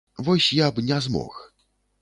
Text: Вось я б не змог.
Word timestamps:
Вось 0.29 0.47
я 0.61 0.71
б 0.77 0.85
не 0.87 0.99
змог. 1.09 1.37